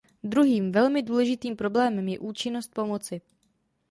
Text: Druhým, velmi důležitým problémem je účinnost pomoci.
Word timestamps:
Druhým, 0.23 0.71
velmi 0.71 1.03
důležitým 1.03 1.55
problémem 1.55 2.07
je 2.07 2.19
účinnost 2.19 2.73
pomoci. 2.73 3.21